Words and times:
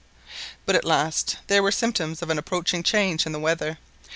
But 0.65 0.75
at 0.75 0.83
last 0.83 1.37
there 1.45 1.61
were 1.61 1.71
symptoms 1.71 2.23
of 2.23 2.31
an 2.31 2.39
approaching 2.39 2.81
change 2.81 3.27
in 3.27 3.33
the 3.33 3.39
weather. 3.39 3.77